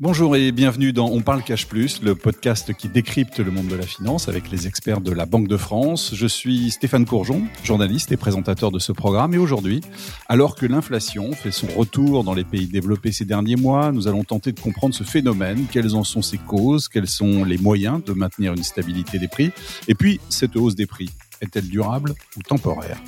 [0.00, 3.74] Bonjour et bienvenue dans On parle cash plus, le podcast qui décrypte le monde de
[3.74, 6.12] la finance avec les experts de la Banque de France.
[6.14, 9.34] Je suis Stéphane Courjon, journaliste et présentateur de ce programme.
[9.34, 9.80] Et aujourd'hui,
[10.28, 14.22] alors que l'inflation fait son retour dans les pays développés ces derniers mois, nous allons
[14.22, 18.12] tenter de comprendre ce phénomène, quelles en sont ses causes, quels sont les moyens de
[18.12, 19.50] maintenir une stabilité des prix?
[19.88, 22.98] Et puis cette hausse des prix est-elle durable ou temporaire?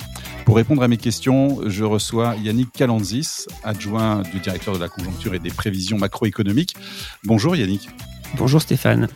[0.45, 5.33] Pour répondre à mes questions, je reçois Yannick Calanzis, adjoint du directeur de la conjoncture
[5.33, 6.75] et des prévisions macroéconomiques.
[7.23, 7.89] Bonjour Yannick.
[8.35, 9.07] Bonjour Stéphane.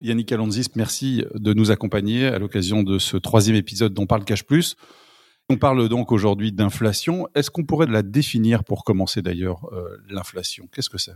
[0.00, 4.44] Yannick Calanzis, merci de nous accompagner à l'occasion de ce troisième épisode dont parle Cash
[4.44, 4.76] Plus.
[5.50, 7.28] On parle donc aujourd'hui d'inflation.
[7.34, 10.68] Est-ce qu'on pourrait la définir pour commencer d'ailleurs euh, l'inflation?
[10.72, 11.12] Qu'est-ce que c'est?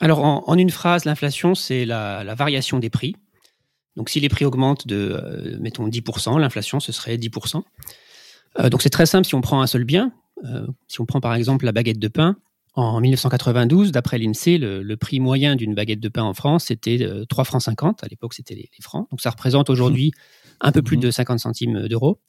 [0.00, 3.14] Alors, en, une phrase, l'inflation, c'est la, variation des prix.
[3.96, 7.62] Donc, si les prix augmentent de, euh, mettons, 10%, l'inflation, ce serait 10%.
[8.58, 10.12] Euh, donc, c'est très simple si on prend un seul bien.
[10.44, 12.36] Euh, si on prend par exemple la baguette de pain,
[12.74, 17.44] en 1992, d'après l'INSEE, le, prix moyen d'une baguette de pain en France, c'était 3
[17.44, 18.04] francs 50.
[18.04, 19.08] À l'époque, c'était les, francs.
[19.10, 20.12] Donc, ça représente aujourd'hui
[20.60, 22.20] un peu plus de 50 centimes d'euros.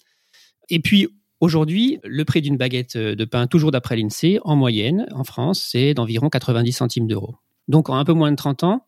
[0.69, 1.07] Et puis,
[1.41, 5.94] Aujourd'hui, le prix d'une baguette de pain, toujours d'après l'INSEE, en moyenne, en France, c'est
[5.94, 7.38] d'environ 90 centimes d'euros.
[7.69, 8.85] Donc en un peu moins de 30 ans,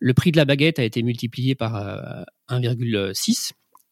[0.00, 1.74] le prix de la baguette a été multiplié par
[2.48, 2.94] 1,6.
[2.96, 3.12] Euh,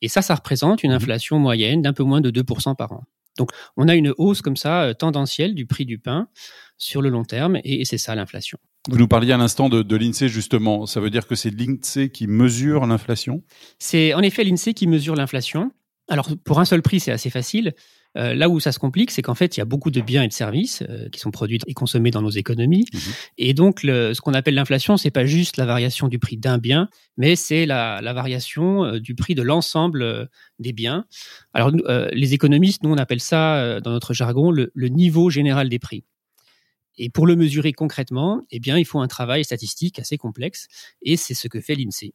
[0.00, 3.04] et ça, ça représente une mmh inflation moyenne d'un peu moins de 2% par an.
[3.36, 6.28] Donc on a une hausse comme ça euh, tendancielle du prix du pain
[6.76, 8.58] sur le long terme, et c'est ça l'inflation.
[8.88, 10.86] Vous nous parliez à l'instant de, de l'INSEE justement.
[10.86, 13.42] Ça veut dire que c'est l'INSEE qui mesure l'inflation?
[13.78, 15.72] C'est en effet l'INSEE qui mesure l'inflation.
[16.08, 17.74] Alors pour un seul prix, c'est assez facile.
[18.16, 20.22] Euh, là où ça se complique, c'est qu'en fait, il y a beaucoup de biens
[20.22, 22.86] et de services euh, qui sont produits et consommés dans nos économies.
[22.92, 23.00] Mhm.
[23.36, 26.88] Et donc, ce qu'on appelle l'inflation, c'est pas juste la variation du prix d'un bien,
[27.16, 31.04] mais c'est la, variation euh, du prix de l'ensemble des biens.
[31.52, 31.70] Alors,
[32.12, 36.04] les économistes, nous, on appelle ça, dans notre jargon, le, niveau général des prix.
[36.96, 40.66] Et pour le mesurer concrètement, eh bien, il faut un travail statistique assez complexe,
[41.02, 42.14] et c'est ce que fait l'INSEE.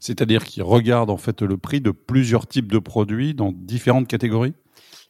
[0.00, 4.54] C'est-à-dire qu'il regarde en fait le prix de plusieurs types de produits dans différentes catégories?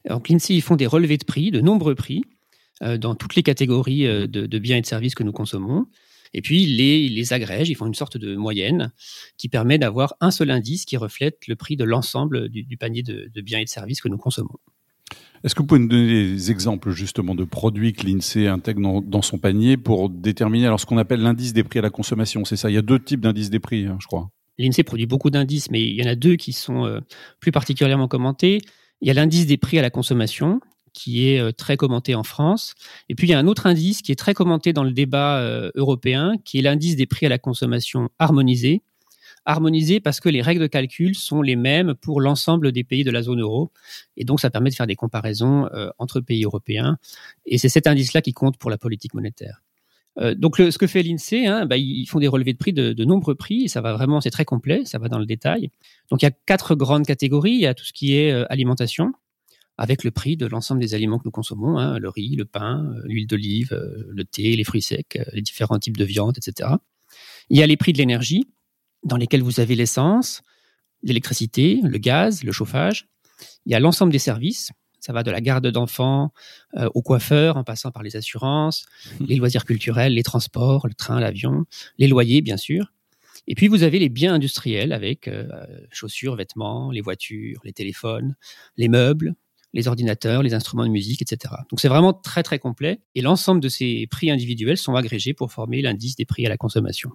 [0.08, 2.22] Donc l'INSEE, ils font des relevés de prix, de nombreux prix,
[2.82, 5.86] euh, dans toutes les catégories euh, de, biens et de services que nous consommons.
[6.32, 8.92] Et puis, ils les, les agrègent, ils font une sorte de moyenne
[9.38, 13.40] qui permet d'avoir un seul indice qui reflète le prix de l'ensemble du, panier de,
[13.40, 14.58] biens et de services que nous consommons.
[15.44, 19.22] Est-ce que vous pouvez nous donner des exemples justement de produits que l'INSEE intègre dans,
[19.22, 22.44] son panier pour déterminer alors ce qu'on appelle l'indice des prix à la consommation?
[22.44, 24.30] C'est ça, il y a deux types d'indices des prix, hein, je crois.
[24.58, 27.00] L'INSEE produit beaucoup d'indices, mais il y en a deux qui sont euh,
[27.38, 28.60] plus particulièrement commentés.
[29.00, 30.60] Il y a l'indice des prix à la consommation,
[30.94, 32.74] qui est euh, très commenté en France.
[33.10, 35.40] Et puis, il y a un autre indice qui est très commenté dans le débat
[35.40, 38.82] euh, européen, qui est l'indice des prix à la consommation harmonisé.
[39.44, 43.10] Harmonisé parce que les règles de calcul sont les mêmes pour l'ensemble des pays de
[43.10, 43.72] la zone euro.
[44.16, 46.96] Et donc, ça permet de faire des comparaisons euh, entre pays européens.
[47.44, 49.63] Et c'est cet indice-là qui compte pour la politique monétaire.
[50.36, 53.04] Donc, ce que fait l'INSEE, hein, bah, ils font des relevés de prix de, de,
[53.04, 53.64] nombreux prix.
[53.64, 55.70] Et ça va vraiment, c'est très complet, ça va dans le détail.
[56.10, 57.52] Donc il y a quatre grandes catégories.
[57.52, 59.12] Il y a tout ce qui est euh, alimentation,
[59.76, 62.84] avec le prix de l'ensemble des aliments que nous consommons, hein, le riz, le pain,
[62.84, 66.70] euh, l'huile d'olive, euh, le thé, les fruits secs, les différents types de viande, etc.
[67.50, 68.46] Il y a les prix de l'énergie,
[69.02, 70.42] dans lesquels vous avez l'essence,
[71.02, 73.08] l'électricité, le gaz, le chauffage.
[73.66, 74.70] Il y a l'ensemble des services.
[75.04, 76.32] Ça va de la garde d'enfants
[76.94, 78.86] au coiffeur, en passant par les assurances,
[79.20, 81.66] les loisirs culturels, les transports, le train, l'avion,
[81.98, 82.94] les loyers, bien sûr.
[83.46, 85.46] Et puis vous avez les biens industriels avec euh,
[85.90, 88.36] chaussures, vêtements, les voitures, les téléphones,
[88.76, 89.34] les meubles,
[89.72, 91.54] les ordinateurs, les instruments de musique, etc.
[91.70, 95.52] Donc c'est vraiment très très complet et l'ensemble de ces prix individuels sont agrégés pour
[95.52, 97.10] former l'indice des prix à la consommation.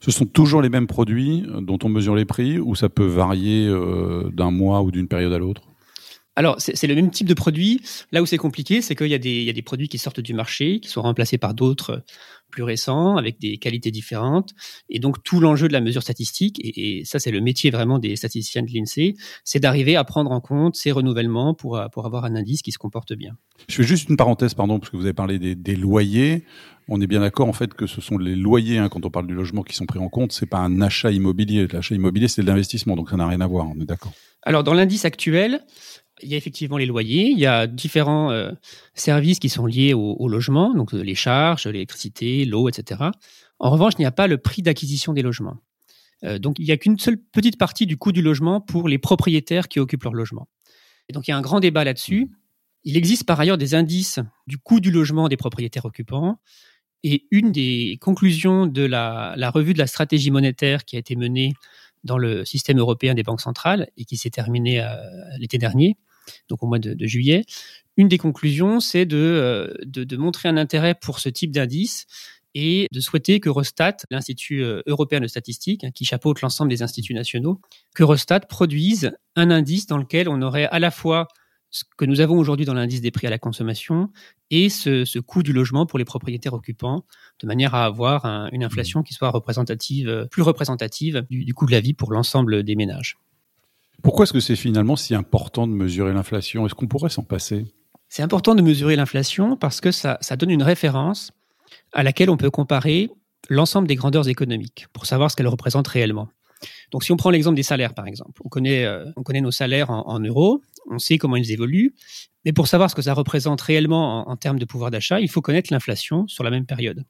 [0.00, 3.06] Ce sont toujours les mêmes produits euh, dont on mesure les prix ou ça peut
[3.06, 5.67] varier euh, d'un mois ou d'une période à l'autre?
[6.38, 7.80] Alors, c'est le même type de produit.
[8.12, 10.88] Là où c'est compliqué, c'est qu'il y, a des produits qui sortent du marché, qui
[10.88, 12.04] sont remplacés par d'autres
[12.48, 14.50] plus récents, avec des qualités différentes.
[14.88, 18.14] Et donc, tout l'enjeu de la mesure statistique, et, ça, c'est le métier vraiment des
[18.14, 22.36] statisticiens de l'INSEE, c'est d'arriver à prendre en compte ces renouvellements pour, pour avoir un
[22.36, 23.32] indice qui se comporte bien.
[23.68, 26.44] Je fais juste une parenthèse, pardon, parce que vous avez parlé des, loyers.
[26.86, 29.26] On est bien d'accord, en fait, que ce sont les loyers, hein, quand on parle
[29.26, 30.30] du logement, qui sont pris en compte.
[30.30, 31.66] C'est pas un achat immobilier.
[31.66, 33.66] L'achat immobilier, c'est de l'investissement, donc ça n'a rien à voir.
[33.68, 34.12] On est d'accord.
[34.42, 35.64] Alors, dans l'indice actuel,
[36.22, 38.52] il y a effectivement les loyers, il y a différents euh,
[38.94, 43.10] services qui sont liés au, logement, donc euh, les charges, l'électricité, l'eau, etc.
[43.58, 45.58] En revanche, il n'y a pas le prix d'acquisition des logements.
[46.24, 48.98] Euh, donc il n'y a qu'une seule petite partie du coût du logement pour les
[48.98, 50.48] propriétaires qui occupent leur logement.
[51.08, 52.30] Et donc il y a un grand débat là-dessus.
[52.84, 56.40] Il existe par ailleurs des indices du coût du logement des propriétaires occupants.
[57.04, 61.14] Et une des conclusions de la, la revue de la stratégie monétaire qui a été
[61.14, 61.52] menée
[62.02, 64.84] dans le système européen des banques centrales et qui s'est terminée
[65.38, 65.96] l'été dernier,
[66.48, 67.44] donc au mois de, juillet,
[67.96, 72.06] une des conclusions, c'est de, de, de montrer un intérêt pour ce type d'indice
[72.54, 77.14] et de souhaiter que Rostat, l'Institut européen de statistique, hein, qui chapeaute l'ensemble des instituts
[77.14, 77.60] nationaux,
[77.94, 81.28] que Rostat produise un indice dans lequel on aurait à la fois
[81.70, 84.10] ce que nous avons aujourd'hui dans l'indice des prix à la consommation
[84.50, 87.04] et ce, coût du logement pour les propriétaires occupants,
[87.40, 91.80] de manière à avoir une inflation qui soit représentative, plus représentative du, coût de la
[91.80, 93.18] vie pour l'ensemble des ménages.
[94.02, 96.66] Pourquoi est-ce que c'est finalement si important de mesurer l'inflation?
[96.66, 97.66] Est-ce qu'on pourrait s'en passer?
[98.08, 101.32] C'est important de mesurer l'inflation parce que ça, ça donne une référence
[101.92, 103.10] à laquelle on peut comparer
[103.48, 106.28] l'ensemble des grandeurs économiques pour savoir ce qu'elles représentent réellement.
[106.90, 109.50] Donc, si on prend l'exemple des salaires, par exemple, on connaît, euh, on connaît nos
[109.50, 111.94] salaires en, euros, on sait comment ils évoluent,
[112.44, 115.40] mais pour savoir ce que ça représente réellement en, termes de pouvoir d'achat, il faut
[115.40, 117.04] connaître l'inflation sur la même période.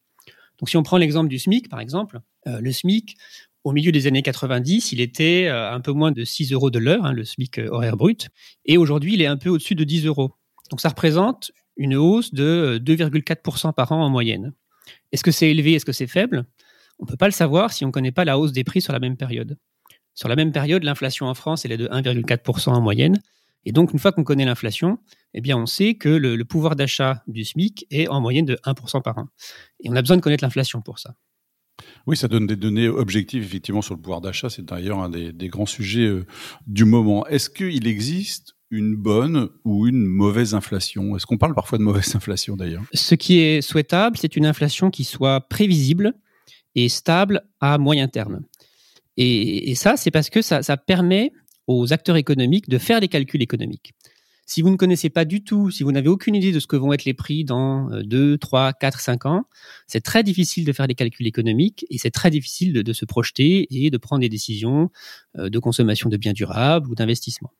[0.58, 3.16] Donc, si on prend l'exemple du SMIC, par exemple, euh, le SMIC,
[3.64, 6.78] au milieu des années 90, il était euh, un peu moins de 6 euros de
[6.78, 8.28] l'heure, hein, le SMIC horaire brut,
[8.64, 10.34] et aujourd'hui, il est un peu au-dessus de 10 euros.
[10.70, 14.52] Donc, ça représente une hausse de 2,4% par an en moyenne.
[15.12, 16.44] Est-ce que c'est élevé Est-ce que c'est faible?
[16.98, 18.80] On ne peut pas le savoir si on ne connaît pas la hausse des prix
[18.80, 19.56] sur la même période.
[20.14, 23.20] Sur la même période, l'inflation en France, est de 1,4% en moyenne.
[23.64, 24.98] Et donc, une fois qu'on connaît l'inflation,
[25.34, 29.18] eh on sait que le, pouvoir d'achat du SMIC est en moyenne de 1% par
[29.18, 29.28] an.
[29.80, 31.14] Et on a besoin de connaître l'inflation pour ça.
[32.08, 34.48] Oui, ça donne des données objectives, effectivement, sur le pouvoir d'achat.
[34.48, 36.26] C'est d'ailleurs un des, grands sujets euh,
[36.66, 37.26] du moment.
[37.26, 41.16] Est-ce qu'il existe une bonne ou une mauvaise inflation?
[41.16, 42.82] Est-ce qu'on parle parfois de mauvaise inflation, d'ailleurs?
[42.94, 46.14] Ce qui est souhaitable, c'est une inflation qui soit prévisible,
[46.74, 48.40] et stable à moyen terme.
[49.16, 51.32] Et, ça, c'est parce que ça, permet
[51.66, 53.92] aux acteurs économiques de faire des calculs économiques.
[54.48, 56.74] Si vous ne connaissez pas du tout, si vous n'avez aucune idée de ce que
[56.74, 59.44] vont être les prix dans 2, 3, 4, 5 ans,
[59.86, 63.66] c'est très difficile de faire des calculs économiques et c'est très difficile de, se projeter
[63.70, 64.90] et de prendre des décisions
[65.36, 67.52] euh, de consommation de biens durables ou d'investissement.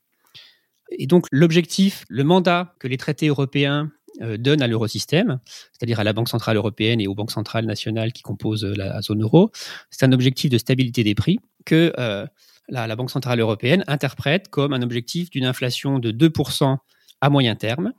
[0.90, 3.93] Et donc l'objectif, le mandat que les traités européens
[4.23, 5.40] euh, donne à l'eurosystème,
[5.73, 9.23] c'est-à-dire à la Banque centrale européenne et aux banques centrales nationales qui composent la zone
[9.23, 9.50] euro,
[9.90, 12.26] c'est un objectif de stabilité des prix que euh,
[12.69, 16.76] la, Banque centrale européenne interprète comme un objectif d'une inflation de 2%
[17.20, 17.93] à moyen terme.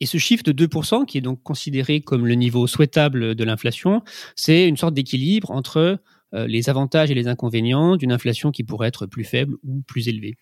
[0.00, 4.02] Et ce chiffre de 2%, qui est donc considéré comme le niveau souhaitable de l'inflation,
[4.34, 5.98] c'est une sorte d'équilibre entre
[6.34, 10.08] euh, les avantages et les inconvénients d'une inflation qui pourrait être plus faible ou plus
[10.08, 10.36] élevée.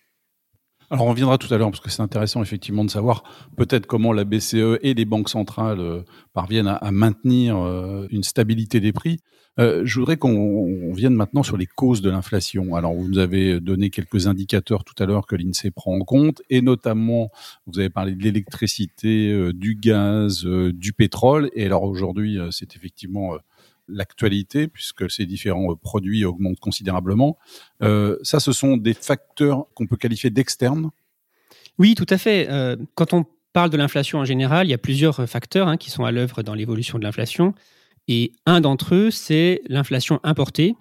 [0.91, 3.23] Alors on reviendra tout à l'heure parce que c'est intéressant effectivement de savoir
[3.57, 6.01] peut-être comment la BCE et les banques centrales euh,
[6.33, 9.19] parviennent à, maintenir euh, une stabilité des prix.
[9.59, 12.73] Euh, je voudrais qu'on vienne maintenant sur les causes de l'inflation.
[12.75, 16.41] Alors vous nous avez donné quelques indicateurs tout à l'heure que l'INSEE prend en compte
[16.49, 17.29] et notamment
[17.67, 23.35] vous avez parlé de l'électricité, du gaz, du pétrole et alors aujourd'hui c'est effectivement
[23.89, 27.37] l'actualité, puisque ces différents euh, produits augmentent considérablement.
[27.81, 30.91] Euh, ça, ce sont des facteurs qu'on peut qualifier d'externes?
[31.77, 32.47] Oui, tout à fait.
[32.49, 35.89] Euh, quand on parle de l'inflation en général, il y a plusieurs facteurs hein, qui
[35.89, 37.53] sont à l'œuvre dans l'évolution de l'inflation.
[38.07, 40.75] Et un d'entre eux, c'est l'inflation importée,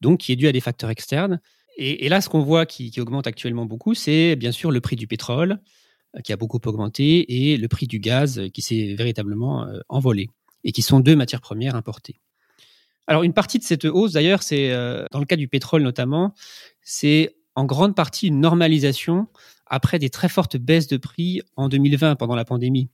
[0.00, 1.40] donc qui est due à des facteurs externes.
[1.78, 5.06] Et, là, ce qu'on voit qui, augmente actuellement beaucoup, c'est bien sûr le prix du
[5.06, 5.58] pétrole,
[6.24, 10.30] qui a beaucoup augmenté, et le prix du gaz, qui s'est véritablement envolé,
[10.64, 12.18] et qui sont deux matières premières importées.
[13.06, 16.34] Alors une partie de cette hausse, d'ailleurs, c'est euh, dans le cas du pétrole notamment,
[16.82, 19.28] c'est en grande partie une normalisation
[19.66, 22.90] après des très fortes baisses de prix en 2020 pendant la pandémie.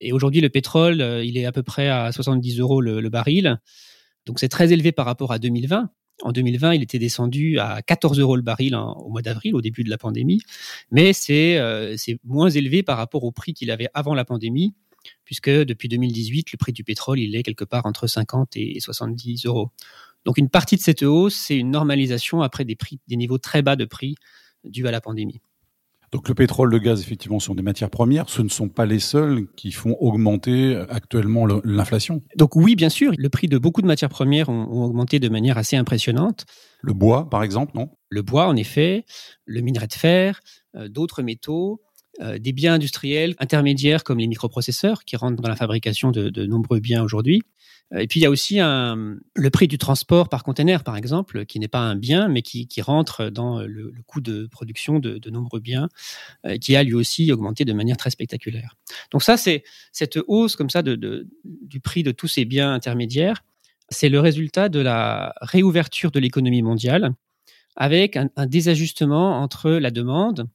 [0.00, 3.60] Et aujourd'hui, le pétrole, euh, il est à peu près à 70 euros le, baril.
[4.26, 5.90] Donc c'est très élevé par rapport à 2020.
[6.22, 9.82] En 2020, il était descendu à 14 euros le baril au mois d'avril, au début
[9.82, 10.40] de la pandémie.
[10.90, 14.74] Mais c'est euh, moins élevé par rapport au prix qu'il avait avant la pandémie
[15.24, 19.46] puisque depuis 2018, le prix du pétrole, il est quelque part entre 50 et 70
[19.46, 19.70] euros.
[20.24, 23.62] Donc une partie de cette hausse, c'est une normalisation après des, prix, des niveaux très
[23.62, 24.14] bas de prix
[24.64, 25.40] dus à la pandémie.
[26.12, 28.28] Donc le pétrole, le gaz, effectivement, sont des matières premières.
[28.28, 32.22] Ce ne sont pas les seuls qui font augmenter actuellement l'inflation.
[32.36, 35.56] Donc oui, bien sûr, le prix de beaucoup de matières premières ont, augmenté de manière
[35.56, 36.44] assez impressionnante.
[36.82, 37.88] Le bois, par exemple, non?
[38.10, 39.06] Le bois, en effet,
[39.46, 40.40] le minerai de fer,
[40.76, 41.80] euh, d'autres métaux,
[42.20, 46.78] euh, des biens industriels intermédiaires comme les microprocesseurs qui rentrent dans la fabrication de, nombreux
[46.78, 47.42] biens aujourd'hui.
[47.94, 51.46] Euh, et puis il y a aussi le prix du transport par container, par exemple,
[51.46, 55.60] qui n'est pas un bien, mais qui, rentre dans le, coût de production de, nombreux
[55.60, 55.88] biens,
[56.44, 58.76] euh, qui a lui aussi augmenté de manière très spectaculaire.
[59.10, 63.42] Donc ça, c'est cette hausse comme ça du prix de tous ces biens intermédiaires,
[63.88, 67.14] c'est le résultat de la réouverture de l'économie mondiale
[67.74, 70.46] avec un désajustement entre la demande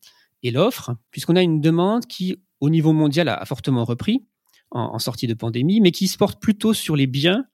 [0.52, 4.26] l'offre, puisqu'on a une demande qui, au niveau mondial, a fortement repris
[4.72, 7.46] en, sortie de pandémie, mais qui se porte plutôt sur les biens,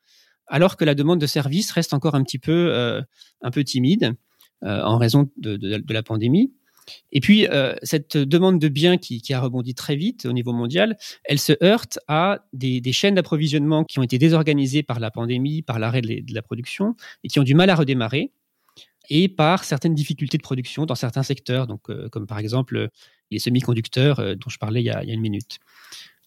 [0.48, 3.02] alors que la demande de services reste encore un petit peu, euh,
[3.66, 4.16] timide
[4.64, 6.54] euh, en raison de, la pandémie.
[7.12, 10.98] Et puis, euh, cette demande de biens qui, a rebondi très vite au niveau mondial,
[11.24, 15.80] elle se heurte à des, chaînes d'approvisionnement qui ont été désorganisées par la pandémie, par
[15.80, 18.32] l'arrêt de, la production, et qui ont du mal à redémarrer,
[19.10, 22.90] et par certaines difficultés de production dans certains secteurs, donc, euh, comme par exemple
[23.32, 25.60] les semi-conducteurs euh, dont je parlais il y, a, il y a une minute.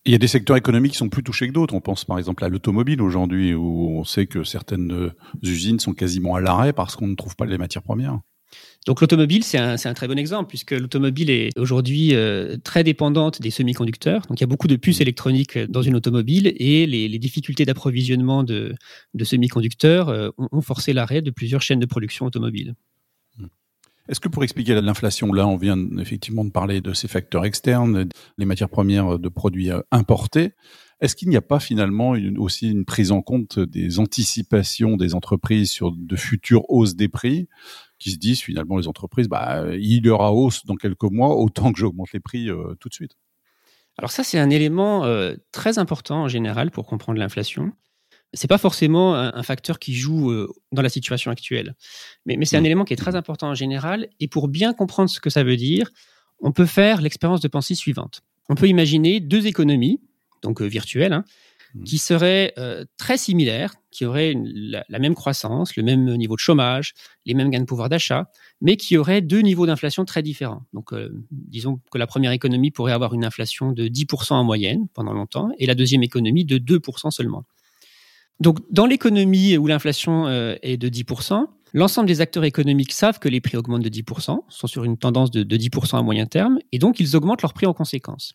[0.04, 1.75] Il y a des secteurs économiques qui sont plus touchés que d'autres.
[1.75, 5.11] On pense par exemple à l'automobile aujourd'hui, où on sait que certaines
[5.42, 8.21] usines sont quasiment à l'arrêt parce qu'on ne trouve pas les matières premières.
[8.87, 13.50] Donc l'automobile, c'est un, très bon exemple, puisque l'automobile est aujourd'hui euh, très dépendante des
[13.50, 14.23] semi-conducteurs.
[14.28, 18.45] Donc il y a beaucoup de puces électroniques dans une automobile et les, difficultés d'approvisionnement
[18.45, 18.76] de,
[19.21, 22.75] semi-conducteurs euh, ont, forcé l'arrêt de plusieurs chaînes de production automobile.
[24.09, 28.09] Est-ce que pour expliquer l'inflation, là, on vient effectivement de parler de ces facteurs externes,
[28.38, 30.52] les matières premières de produits euh, importés.
[31.00, 35.71] Est-ce qu'il n'y a pas finalement aussi une prise en compte des anticipations des entreprises
[35.71, 37.49] sur de futures hausses des prix
[37.98, 41.72] qui se disent finalement les entreprises, bah, il y aura hausse dans quelques mois, autant
[41.72, 43.12] que j'augmente les prix euh, tout de suite.
[43.98, 47.72] Alors ça, c'est un élément euh, très important en général pour comprendre l'inflation.
[48.34, 51.74] C'est pas forcément un, facteur qui joue euh, dans la situation actuelle,
[52.26, 52.66] mais, mais c'est un mmh.
[52.66, 54.08] élément qui est très important en général.
[54.20, 55.90] Et pour bien comprendre ce que ça veut dire,
[56.40, 58.22] on peut faire l'expérience de pensée suivante.
[58.50, 60.00] On peut imaginer deux économies,
[60.42, 61.24] donc virtuelles, hein,
[61.85, 66.95] Qui seraient euh, très similaires, qui auraient la, même croissance, le même niveau de chômage,
[67.25, 68.30] les mêmes gains de pouvoir d'achat,
[68.61, 70.62] mais qui auraient deux niveaux d'inflation très différents.
[70.73, 74.87] Donc, euh, disons que la première économie pourrait avoir une inflation de 10% en moyenne
[74.95, 77.45] pendant longtemps, et la deuxième économie de 2% seulement.
[78.40, 83.28] Donc, dans l'économie où l'inflation euh, est de 10%, L'ensemble des acteurs économiques savent que
[83.28, 86.59] les prix augmentent de 10%, sont sur une tendance de, de 10% à moyen terme,
[86.73, 88.35] et donc ils augmentent leurs prix en conséquence.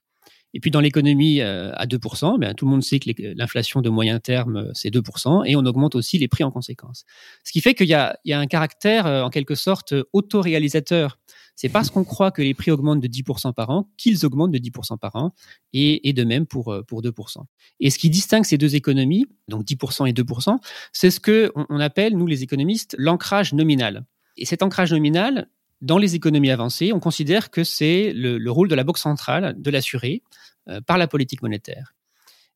[0.53, 3.89] Et puis dans l'économie euh, à 2%, bien, tout le monde sait que l'inflation de
[3.89, 7.05] moyen terme, euh, c'est 2%, et on augmente aussi les prix en conséquence.
[7.43, 11.19] Ce qui fait qu'il y, a, un caractère, euh, en quelque sorte, autoréalisateur.
[11.55, 14.57] C'est parce qu'on croit que les prix augmentent de 10% par an qu'ils augmentent de
[14.57, 15.33] 10% par an,
[15.73, 17.37] et, de même pour, pour 2%.
[17.79, 20.57] Et ce qui distingue ces deux économies, donc 10% et 2%,
[20.91, 24.05] c'est ce que on appelle, nous les économistes, l'ancrage nominal.
[24.37, 25.49] Et cet ancrage nominal,
[25.81, 29.71] dans les économies avancées, on considère que c'est le, rôle de la Banque centrale de
[29.71, 30.21] l'assurer
[30.69, 31.93] euh, par la politique monétaire.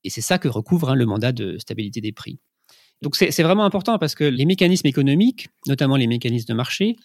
[0.03, 2.39] Et c'est ça que recouvre hein, le mandat de stabilité des prix.
[3.01, 6.96] Donc c'est vraiment important parce que les mécanismes économiques, notamment les mécanismes de marché,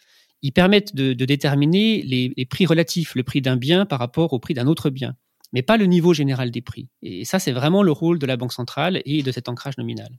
[0.40, 4.38] ils permettent de, déterminer les, les, prix relatifs, le prix d'un bien par rapport au
[4.38, 5.16] prix d'un autre bien,
[5.52, 6.88] mais pas le niveau général des prix.
[7.02, 10.10] Et ça, c'est vraiment le rôle de la Banque centrale et de cet ancrage nominal.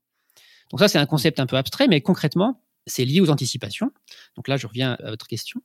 [0.72, 3.92] Donc ça, c'est un concept un peu abstrait, mais concrètement, c'est lié aux anticipations.
[4.36, 5.62] Donc là, je reviens à votre question,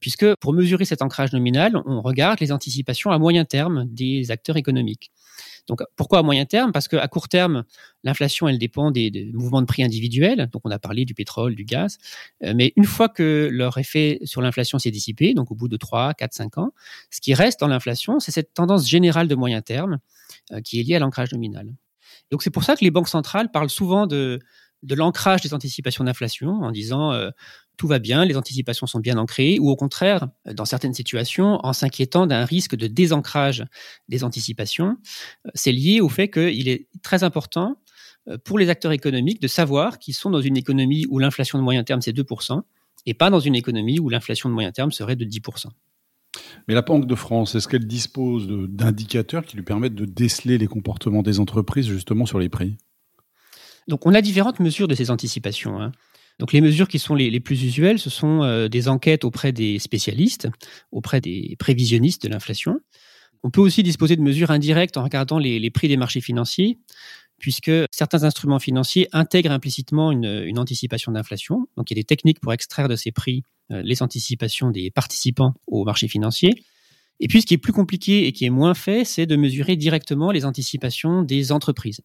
[0.00, 4.56] puisque pour mesurer cet ancrage nominal, on regarde les anticipations à moyen terme des acteurs
[4.56, 5.12] économiques.
[5.68, 6.72] Donc pourquoi à moyen terme?
[6.72, 7.64] Parce qu'à court terme,
[8.02, 10.48] l'inflation, elle dépend des, mouvements de prix individuels.
[10.52, 11.98] Donc on a parlé du pétrole, du gaz.
[12.44, 15.76] Euh, mais une fois que leur effet sur l'inflation s'est dissipé, donc au bout de
[15.76, 16.72] 3, 4, 5 ans,
[17.10, 19.98] ce qui reste dans l'inflation, c'est cette tendance générale de moyen terme
[20.52, 21.74] euh, qui est liée à l'ancrage nominal.
[22.30, 24.40] Donc c'est pour ça que les banques centrales parlent souvent de,
[24.82, 27.30] de l'ancrage des anticipations d'inflation en disant euh,
[27.76, 31.72] tout va bien, les anticipations sont bien ancrées, ou au contraire, dans certaines situations, en
[31.72, 33.64] s'inquiétant d'un risque de désancrage
[34.08, 34.96] des anticipations.
[35.46, 37.76] Euh, c'est lié au fait qu'il est très important
[38.28, 41.64] euh, pour les acteurs économiques de savoir qu'ils sont dans une économie où l'inflation de
[41.64, 42.60] moyen terme c'est 2%
[43.06, 45.66] et pas dans une économie où l'inflation de moyen terme serait de 10%.
[46.68, 50.66] Mais la Banque de France, est-ce qu'elle dispose d'indicateurs qui lui permettent de déceler les
[50.66, 52.76] comportements des entreprises justement sur les prix?
[53.88, 55.80] Donc on a différentes mesures de ces anticipations.
[55.80, 55.92] Hein.
[56.38, 59.78] Donc les mesures qui sont les, plus usuelles, ce sont euh, des enquêtes auprès des
[59.78, 60.48] spécialistes,
[60.90, 62.80] auprès des prévisionnistes de l'inflation.
[63.42, 66.78] On peut aussi disposer de mesures indirectes en regardant les, prix des marchés financiers,
[67.38, 71.66] puisque certains instruments financiers intègrent implicitement une, anticipation d'inflation.
[71.76, 74.90] Donc il y a des techniques pour extraire de ces prix euh, les anticipations des
[74.90, 76.54] participants au marché financier.
[77.20, 79.76] Et puis ce qui est plus compliqué et qui est moins fait, c'est de mesurer
[79.76, 82.00] directement les anticipations des entreprises.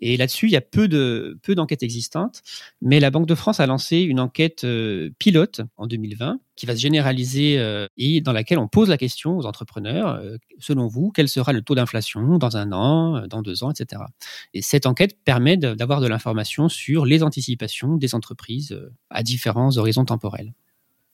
[0.00, 2.42] Et là-dessus, il y a peu de peu d'enquêtes existantes,
[2.82, 6.76] mais la Banque de France a lancé une enquête euh, pilote en 2020 qui va
[6.76, 11.10] se généraliser euh, et dans laquelle on pose la question aux entrepreneurs euh, selon vous,
[11.12, 14.02] quel sera le taux d'inflation dans un an, dans deux ans, etc.
[14.52, 18.78] Et cette enquête permet d'avoir de l'information sur les anticipations des entreprises
[19.10, 20.52] à différents horizons temporels.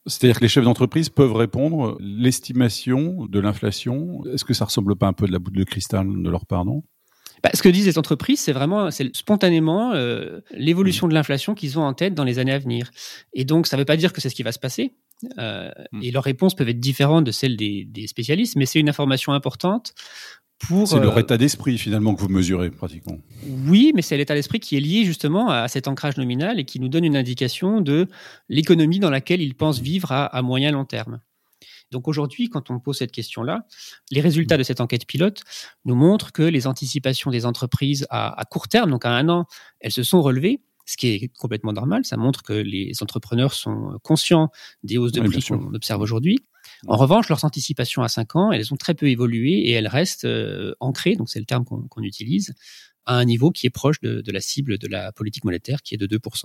[0.06, 4.24] C'est-à-dire que les chefs d'entreprise peuvent répondre l'estimation de l'inflation.
[4.26, 6.64] Est-ce que ça ressemble pas un peu de la boule de cristal de leur part,
[6.64, 6.82] non?
[7.42, 11.78] Bah, ce que disent les entreprises, c'est vraiment c'est spontanément euh, l'évolution de l'inflation qu'ils
[11.78, 12.90] ont en tête dans les années à venir.
[13.32, 14.94] Et donc, ça ne veut pas dire que c'est ce qui va se passer.
[15.38, 16.02] Euh, mm.
[16.02, 19.32] Et leurs réponses peuvent être différentes de celles des, des spécialistes, mais c'est une information
[19.32, 19.94] importante
[20.58, 20.88] pour.
[20.88, 23.18] C'est leur euh, état d'esprit finalement que vous mesurez pratiquement.
[23.66, 26.80] Oui, mais c'est l'état d'esprit qui est lié justement à cet ancrage nominal et qui
[26.80, 28.06] nous donne une indication de
[28.48, 31.20] l'économie dans laquelle ils pensent vivre à, à moyen long terme.
[31.90, 33.66] Donc aujourd'hui, quand on pose cette question-là,
[34.10, 35.42] les résultats de cette enquête pilote
[35.84, 39.46] nous montrent que les anticipations des entreprises à, court terme, donc à un an,
[39.80, 42.04] elles se sont relevées, ce qui est complètement normal.
[42.04, 44.50] Ça montre que les entrepreneurs sont conscients
[44.82, 46.38] des hausses de prix qu'on observe aujourd'hui.
[46.86, 50.24] En revanche, leurs anticipations à 5 ans, elles ont très peu évolué et elles restent
[50.24, 52.54] euh, ancrées, donc c'est le terme qu'on utilise,
[53.06, 55.98] à un niveau qui est proche de, la cible de la politique monétaire, qui est
[55.98, 56.44] de 2%.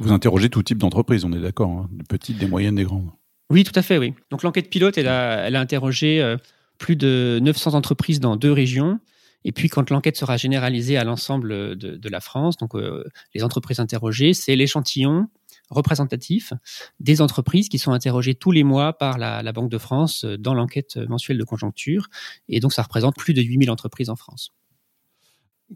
[0.00, 3.10] Vous interrogez tout type d'entreprise, on est d'accord, hein, des petites, des moyennes, des grandes.
[3.50, 4.14] Oui, tout à fait, oui.
[4.30, 6.36] Donc l'enquête pilote, elle a, interrogé euh,
[6.76, 9.00] plus de 900 entreprises dans deux régions.
[9.44, 13.80] Et puis, quand l'enquête sera généralisée à l'ensemble de, la France, donc euh, les entreprises
[13.80, 15.28] interrogées, c'est l'échantillon
[15.70, 16.52] représentatif
[16.98, 20.36] des entreprises qui sont interrogées tous les mois par la, la Banque de France euh,
[20.36, 22.08] dans l'enquête mensuelle de conjoncture.
[22.48, 24.52] Et donc, ça représente plus de 8000 entreprises en France.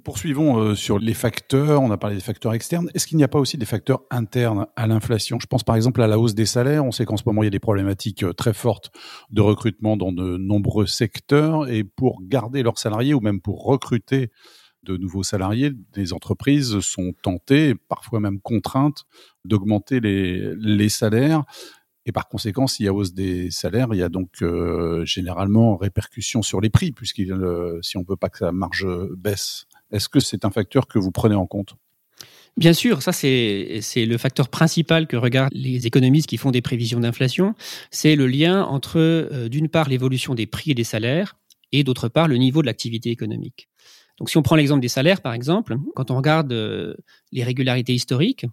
[0.05, 1.83] Poursuivons euh, sur les facteurs.
[1.83, 2.91] On a parlé des facteurs externes.
[2.95, 5.39] Est-ce qu'il n'y a pas aussi des facteurs internes à l'inflation?
[5.39, 6.83] Je pense par exemple à la hausse des salaires.
[6.83, 8.91] On sait qu'en ce moment, il y a des problématiques euh, très fortes
[9.31, 11.69] de recrutement dans de nombreux secteurs.
[11.69, 14.31] Et pour garder leurs salariés ou même pour recruter
[14.83, 19.05] de nouveaux salariés, des entreprises sont tentées, parfois même contraintes,
[19.45, 21.45] d'augmenter les, salaires.
[22.07, 25.77] Et par conséquent, s'il y a hausse des salaires, il y a donc euh, généralement
[25.77, 27.33] répercussion sur les prix, puisqu'il
[27.83, 30.99] si on ne veut pas que la marge baisse est-ce que c'est un facteur que
[30.99, 31.77] vous prenez en compte?
[32.59, 37.01] Bien sûr, ça c'est le facteur principal que regardent les économistes qui font des prévisions
[37.01, 37.55] d'inflation.
[37.91, 41.37] C'est le lien entre euh, d'une part l'évolution des prix et des salaires
[41.73, 43.69] et d'autre part le niveau de l'activité économique.
[44.19, 46.95] Donc si on prend l'exemple des salaires par exemple, quand on regarde euh,
[47.33, 48.45] les régularités historiques,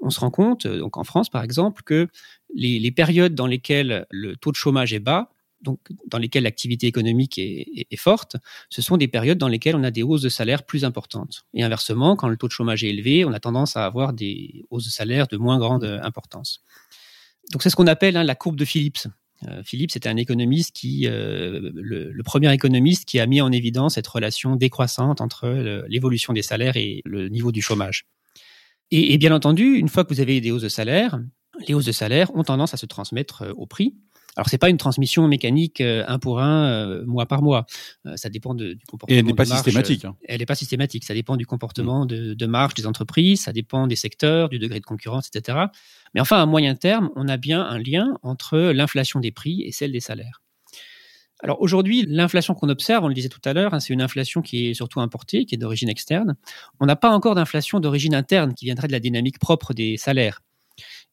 [0.00, 2.08] on se rend compte, euh, donc en France par exemple, que
[2.54, 5.30] les périodes dans lesquelles le taux de chômage est bas
[5.62, 8.36] donc dans lesquelles l'activité économique est, forte,
[8.68, 11.44] ce sont des périodes dans lesquelles on a des hausses de salaire plus importantes.
[11.54, 14.64] Et inversement, quand le taux de chômage est élevé, on a tendance à avoir des
[14.70, 16.62] hausses de salaire de moins grande importance.
[17.52, 19.06] Donc c'est ce qu'on appelle hein, la courbe de Phillips.
[19.48, 23.94] Euh, Phillips était un économiste qui, euh, le, premier économiste qui a mis en évidence
[23.94, 25.48] cette relation décroissante entre
[25.88, 28.06] l'évolution des salaires et le niveau du chômage.
[28.90, 31.20] Et, et, bien entendu, une fois que vous avez des hausses de salaire,
[31.66, 33.94] les hausses de salaire ont tendance à se transmettre euh, au prix.
[34.40, 37.66] Alors c'est pas une transmission mécanique euh, un pour un, euh, mois par mois.
[38.06, 39.14] Euh, ça dépend du comportement.
[39.14, 40.06] Et elle n'est pas systématique.
[40.06, 40.16] Hein.
[40.24, 41.04] Elle n'est pas systématique.
[41.04, 44.80] Ça dépend du comportement de, de marge des entreprises, ça dépend des secteurs, du degré
[44.80, 45.66] de concurrence, etc.
[46.14, 49.72] Mais enfin, à moyen terme, on a bien un lien entre l'inflation des prix et
[49.72, 50.40] celle des salaires.
[51.42, 54.40] Alors aujourd'hui, l'inflation qu'on observe, on le disait tout à l'heure, hein, c'est une inflation
[54.40, 56.34] qui est surtout importée, qui est d'origine externe.
[56.80, 60.40] On n'a pas encore d'inflation d'origine interne qui viendrait de la dynamique propre des salaires.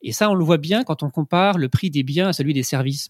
[0.01, 2.53] Et ça, on le voit bien quand on compare le prix des biens à celui
[2.53, 3.09] des services.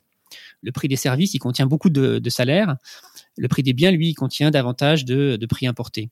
[0.62, 2.76] Le prix des services, il contient beaucoup de, salaires.
[3.38, 6.10] Le prix des biens, lui, contient davantage de, prix importés.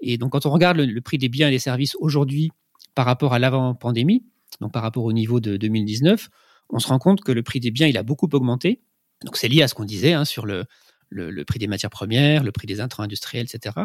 [0.00, 2.50] Et donc, quand on regarde le, prix des biens et des services aujourd'hui
[2.94, 4.24] par rapport à l'avant-pandémie,
[4.60, 6.28] donc par rapport au niveau de 2019,
[6.70, 8.80] on se rend compte que le prix des biens, il a beaucoup augmenté.
[9.24, 10.64] Donc, c'est lié à ce qu'on disait hein, sur le,
[11.10, 13.76] le, prix des matières premières, le prix des intrants industriels, etc.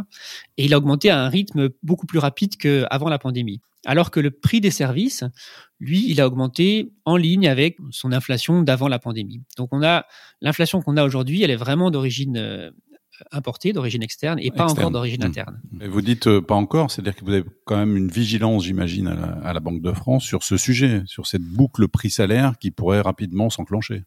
[0.58, 3.62] Et il a augmenté à un rythme beaucoup plus rapide qu'avant la pandémie.
[3.86, 5.24] Alors que le prix des services,
[5.80, 9.42] lui, il a augmenté en ligne avec son inflation d'avant la pandémie.
[9.58, 10.06] Donc on a
[10.42, 12.70] l'inflation qu'on a aujourd'hui, elle est vraiment d'origine euh,
[13.32, 15.28] importée, d'origine externe et pas encore d'origine mmh.
[15.28, 15.62] interne.
[15.82, 19.08] Et vous dites euh, pas encore, c'est-à-dire que vous avez quand même une vigilance, j'imagine,
[19.44, 23.50] à la Banque de France sur ce sujet, sur cette boucle prix-salaire qui pourrait rapidement
[23.50, 24.04] s'enclencher.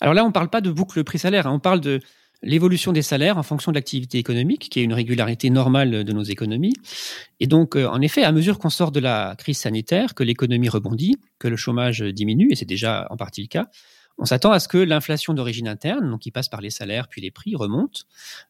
[0.00, 1.52] Alors là, on ne parle pas de boucle prix-salaire, hein.
[1.52, 2.00] on parle de
[2.42, 6.22] l'évolution des salaires en fonction de l'activité économique, qui est une régularité normale de nos
[6.22, 6.74] économies.
[7.40, 10.68] Et donc, euh, en effet, à mesure qu'on sort de la crise sanitaire, que l'économie
[10.68, 13.68] rebondit, que le chômage diminue, et c'est déjà en partie le cas,
[14.16, 17.20] on s'attend à ce que l'inflation d'origine interne, donc qui passe par les salaires puis
[17.20, 18.04] les prix, remonte.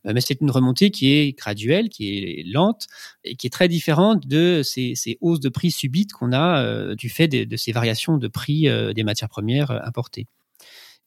[0.06, 2.86] Euh, mais c'est une remontée qui est graduelle, qui est lente
[3.22, 7.08] et qui est très différente de ces, hausses de prix subites qu'on a euh, du
[7.08, 10.26] fait de, ces variations de prix des matières premières importées.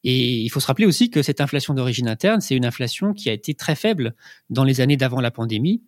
[0.04, 3.30] Et il faut se rappeler aussi que cette inflation d'origine interne, c'est une inflation qui
[3.30, 4.16] a été très faible
[4.50, 5.82] dans les années d'avant la pandémie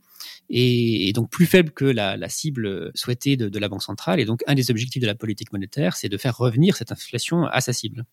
[0.49, 4.19] et, donc plus faible que la, cible souhaitée de, la Banque centrale.
[4.19, 7.45] Et donc un des objectifs de la politique monétaire, c'est de faire revenir cette inflation
[7.45, 8.05] à sa cible.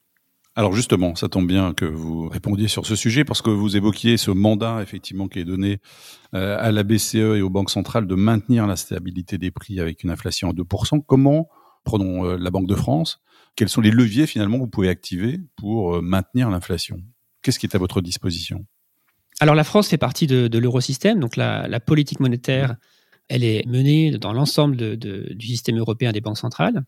[0.58, 4.16] Alors justement, ça tombe bien que vous répondiez sur ce sujet parce que vous évoquiez
[4.16, 5.80] ce mandat effectivement qui est donné
[6.34, 10.02] euh, à la BCE et aux banques centrales de maintenir la stabilité des prix avec
[10.02, 11.02] une inflation à 2%.
[11.06, 11.50] Comment,
[11.84, 13.20] prenons euh, la Banque de France,
[13.56, 16.98] quels sont les leviers finalement que vous pouvez activer pour euh, maintenir l'inflation?
[17.42, 18.66] Qu'est-ce qui est à votre disposition?
[19.40, 22.76] Alors la France fait partie de, l'eurosystème, donc la, politique monétaire,
[23.28, 26.84] elle est menée dans l'ensemble du système européen des banques centrales.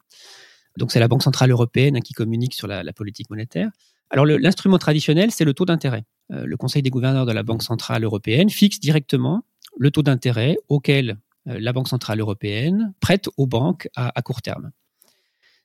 [0.78, 3.70] Donc c'est la Banque centrale européenne qui communique sur la, politique monétaire.
[4.10, 6.04] Alors l'instrument traditionnel, c'est le taux d'intérêt.
[6.32, 9.44] Euh, le Conseil des gouverneurs de la Banque centrale européenne fixe directement
[9.76, 14.70] le taux d'intérêt auquel euh, la Banque centrale européenne prête aux banques à court terme.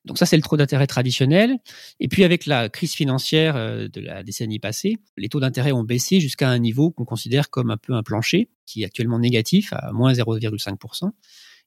[0.05, 1.57] Donc ça, c'est le taux d'intérêt traditionnel.
[1.99, 5.83] Et puis avec la crise financière euh, de la décennie passée, les taux d'intérêt ont
[5.83, 9.71] baissé jusqu'à un niveau qu'on considère comme un peu un plancher, qui est actuellement négatif
[9.73, 11.11] à moins 0,5%.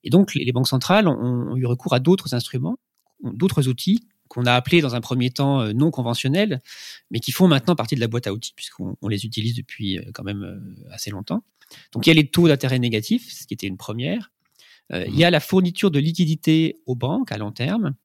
[0.05, 2.79] Et donc les banques centrales ont eu recours à d'autres instruments,
[3.23, 6.61] d'autres outils qu'on a appelés dans un premier temps euh, non conventionnels,
[7.11, 10.03] mais qui font maintenant partie de la boîte à outils, puisqu'on les utilise depuis euh,
[10.13, 11.43] quand même assez longtemps.
[11.93, 14.31] Donc il y a les taux d'intérêt négatifs, ce qui était une première.
[14.93, 17.97] Il y a la fourniture de liquidités aux banques à long terme,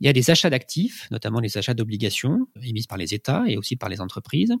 [0.00, 3.56] il y a des achats d'actifs, notamment les achats d'obligations émises par les États et
[3.56, 4.52] aussi par les entreprises.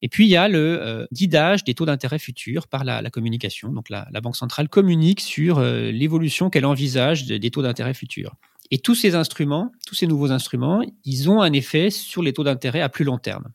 [0.00, 3.70] Et puis il y a le euh, guidage des taux d'intérêt futurs par la, communication.
[3.70, 8.34] Donc la, Banque centrale communique sur euh, l'évolution qu'elle envisage des taux d'intérêt futurs.
[8.70, 12.44] Et tous ces instruments, tous ces nouveaux instruments, ils ont un effet sur les taux
[12.44, 13.48] d'intérêt à plus long terme.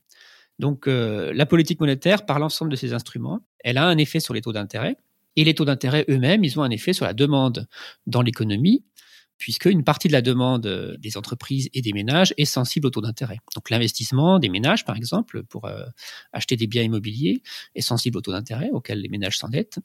[0.60, 4.34] Donc euh, la politique monétaire, par l'ensemble de ces instruments, elle a un effet sur
[4.34, 4.98] les taux d'intérêt.
[5.36, 7.67] Et les taux d'intérêt eux-mêmes, ils ont un effet sur la demande
[8.06, 8.84] dans l'économie
[9.38, 12.89] puisque une partie de la demande euh, des entreprises et des ménages est sensible au
[12.89, 13.39] taux d'intérêt.
[13.56, 15.86] Donc l'investissement des ménages, par exemple, pour euh,
[16.32, 17.41] acheter des biens immobiliers,
[17.76, 19.80] est sensible au taux d'intérêt auquel les ménages s'endettent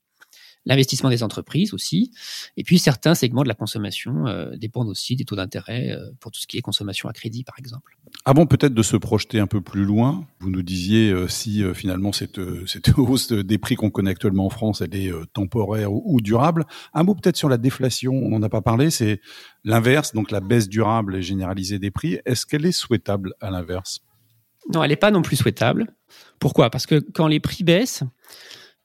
[0.67, 2.13] l'investissement des entreprises aussi.
[2.57, 6.31] Et puis certains segments de la consommation euh, dépendent aussi des taux d'intérêt euh, pour
[6.31, 7.97] tout ce qui est consommation à crédit, par exemple.
[8.25, 12.13] Avant peut-être de se projeter un peu plus loin, vous nous disiez euh, si finalement
[12.13, 16.67] cette, cette hausse des prix qu'on connaît actuellement en France, elle est temporaire ou, durable.
[16.95, 19.21] Un mot peut-être sur la déflation, on n'en a pas parlé, c'est
[19.65, 22.19] l'inverse, donc la baisse durable et généralisée des prix.
[22.25, 24.01] Est-ce qu'elle est souhaitable à l'inverse?
[24.73, 25.87] Non, elle n'est pas non plus souhaitable.
[26.39, 26.71] Pourquoi?
[26.71, 28.05] Parce que quand les prix baissent,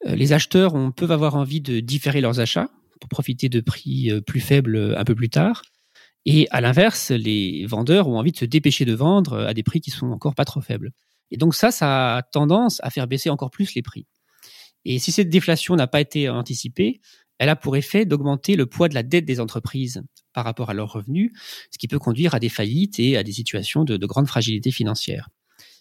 [0.05, 2.69] les acheteurs peuvent avoir envie de différer leurs achats
[3.03, 5.63] pour profiter de prix euh, plus faibles euh, un peu plus tard.
[6.25, 9.81] Et à l'inverse, les vendeurs ont envie de se dépêcher de vendre à des prix
[9.81, 10.91] qui sont encore pas trop faibles.
[11.29, 14.07] Et donc ça, ça a tendance à faire baisser encore plus les prix.
[14.85, 17.01] Et si cette déflation n'a pas été anticipée,
[17.39, 20.73] elle a pour effet d'augmenter le poids de la dette des entreprises par rapport à
[20.73, 21.31] leurs revenus,
[21.71, 25.29] ce qui peut conduire à des faillites et à des situations de, grande fragilité financière.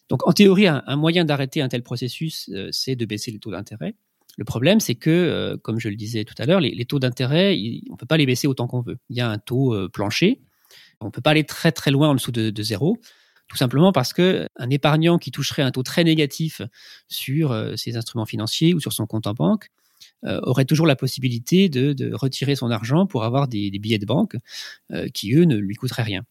[0.08, 3.94] Donc en théorie, un moyen d'arrêter un tel processus, c'est de baisser les taux d'intérêt.
[4.38, 7.54] Le problème, c'est que, euh, comme je le disais tout à l'heure, les, taux d'intérêt,
[7.90, 8.98] on ne peut pas les baisser autant qu'on veut.
[9.10, 10.40] Il y a un taux euh, plancher.
[11.00, 12.98] On ne peut pas aller très très loin en dessous de, zéro,
[13.48, 16.62] tout simplement parce que un épargnant qui toucherait un taux très négatif
[17.08, 19.68] sur euh, ses instruments financiers ou sur son compte en banque
[20.24, 24.36] aurait toujours la possibilité de, retirer son argent pour avoir des, billets de banque
[25.14, 26.22] qui, eux, ne lui coûteraient rien.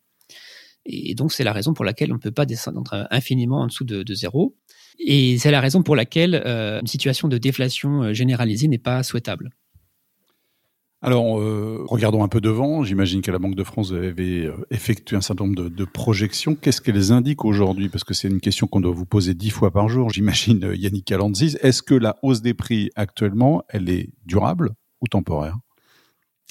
[0.86, 3.84] Et donc, c'est la raison pour laquelle on ne peut pas descendre infiniment en dessous
[3.84, 4.56] de zéro.
[5.00, 9.04] Et c'est la raison pour laquelle euh, une situation de déflation euh, généralisée n'est pas
[9.04, 9.50] souhaitable.
[11.04, 12.84] Alors, euh, regardons un peu devant.
[12.84, 16.54] J'imagine qu'à la Banque de France, avez effectué un certain nombre de, projections.
[16.54, 17.90] Qu'est-ce qu'elles indiquent aujourd'hui?
[17.90, 20.12] Parce que c'est une question qu'on doit vous poser dix fois par jour.
[20.12, 25.58] J'imagine, Yannick Alanzis, est-ce que la hausse des prix actuellement, elle est durable ou temporaire?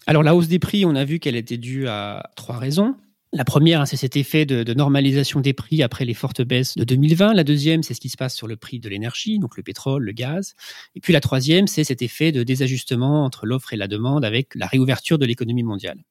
[0.09, 2.97] Alors, la hausse des prix, on a vu qu'elle était due à trois raisons.
[3.33, 6.83] La première, hein, c'est cet effet de, normalisation des prix après les fortes baisses de
[6.83, 7.33] 2020.
[7.35, 10.03] La deuxième, c'est ce qui se passe sur le prix de l'énergie, donc le pétrole,
[10.03, 10.55] le gaz.
[10.97, 14.55] Et puis la troisième, c'est cet effet de désajustement entre l'offre et la demande avec
[14.57, 16.03] la réouverture de l'économie mondiale.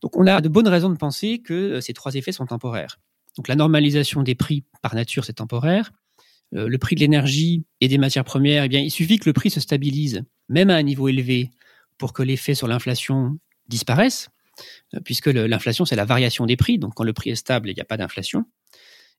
[0.00, 3.00] Donc on a de bonnes raisons de penser que euh, ces trois effets sont temporaires.
[3.36, 5.90] Donc la normalisation des prix, par nature, c'est temporaire.
[6.54, 9.32] Euh, le prix de l'énergie et des matières premières, eh bien, il suffit que le
[9.32, 11.50] prix se stabilise, même à un niveau élevé,
[11.98, 14.28] pour que l'effet sur l'inflation disparaisse.
[14.94, 16.78] Euh, puisque l'inflation, c'est la variation des prix.
[16.78, 18.44] Donc, quand le prix est stable, il n'y a pas d'inflation.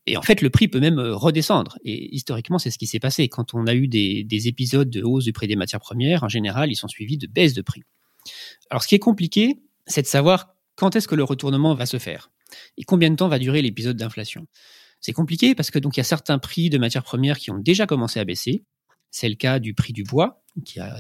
[0.07, 1.77] Et en fait, le prix peut même euh, redescendre.
[1.83, 3.27] Et historiquement, c'est ce qui s'est passé.
[3.27, 6.71] Quand on a eu des, épisodes de hausse du prix des matières premières, en général,
[6.71, 7.83] ils sont suivis de baisse de prix.
[8.69, 11.97] Alors, ce qui est compliqué, c'est de savoir quand est-ce que le retournement va se
[11.97, 12.31] faire
[12.77, 14.47] et combien de temps va durer l'épisode d'inflation.
[15.01, 17.57] C'est compliqué parce que donc il y a certains prix de matières premières qui ont
[17.57, 18.63] déjà commencé à baisser.
[19.15, 20.97] C'est le cas du prix du bois, qui a,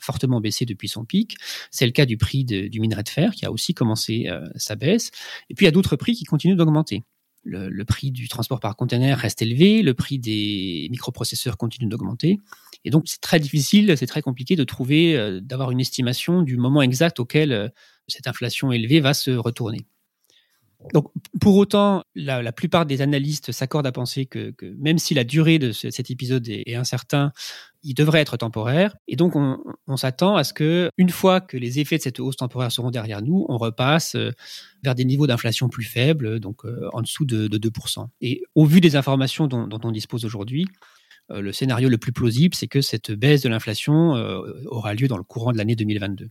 [0.00, 1.36] fortement baissé depuis son pic.
[1.72, 4.76] C'est le cas du prix du minerai de fer, qui a aussi commencé euh, sa
[4.76, 5.10] baisse.
[5.50, 7.02] Et puis, il y a d'autres prix qui continuent d'augmenter.
[7.42, 12.38] Le, prix du transport par conteneur reste élevé, le prix des microprocesseurs continue d'augmenter.
[12.84, 16.56] Et donc, c'est très difficile, c'est très compliqué de trouver, euh, d'avoir une estimation du
[16.56, 17.68] moment exact auquel euh,
[18.06, 19.86] cette inflation élevée va se retourner.
[20.92, 25.58] Donc, pour autant, la, plupart des analystes s'accordent à penser que, même si la durée
[25.58, 27.32] de cet épisode est, incertain,
[27.82, 28.96] il devrait être temporaire.
[29.08, 32.36] Et donc, on, s'attend à ce que, une fois que les effets de cette hausse
[32.36, 34.32] temporaire seront derrière nous, on repasse euh,
[34.82, 38.06] vers des niveaux d'inflation plus faibles, donc euh, en dessous de, 2%.
[38.20, 40.66] Et au vu des informations dont, on dispose aujourd'hui,
[41.30, 44.12] euh, le scénario le plus plausible, c'est que cette baisse de l'inflation
[44.66, 46.28] aura lieu dans le courant de l'année 2022.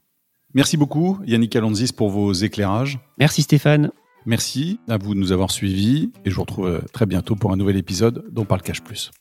[0.54, 3.00] Merci beaucoup, Yannick Alonzis, pour vos éclairages.
[3.18, 3.92] Merci Stéphane.
[4.26, 7.52] Merci à vous de nous avoir suivis et je vous retrouve euh, très bientôt pour
[7.52, 9.12] un nouvel épisode dont parle Cash Plus.